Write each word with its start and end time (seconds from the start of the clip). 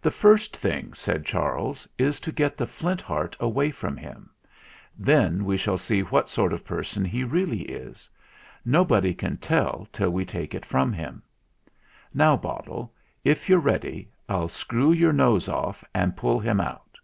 "The 0.00 0.10
first 0.10 0.56
thing," 0.56 0.94
said 0.94 1.26
Charles, 1.26 1.86
"is 1.98 2.18
to 2.20 2.32
get 2.32 2.56
the 2.56 2.66
Flint 2.66 3.02
Heart 3.02 3.36
away 3.38 3.70
from 3.72 3.94
him; 3.94 4.30
then 4.98 5.44
we 5.44 5.58
shall 5.58 5.76
see 5.76 6.00
what 6.00 6.30
sort 6.30 6.54
of 6.54 6.64
person 6.64 7.04
he 7.04 7.24
really 7.24 7.60
is. 7.68 8.08
Nobody 8.64 9.12
can 9.12 9.36
tell 9.36 9.86
till 9.92 10.08
we 10.08 10.24
take 10.24 10.54
it 10.54 10.64
from 10.64 10.94
him. 10.94 11.22
Now, 12.14 12.38
bottle, 12.38 12.94
if 13.22 13.46
you're 13.46 13.58
ready, 13.58 14.08
I'll 14.30 14.48
screw 14.48 14.92
your 14.92 15.12
nose 15.12 15.46
off 15.46 15.84
and 15.94 16.16
pull 16.16 16.40
him 16.40 16.58
out." 16.58 16.96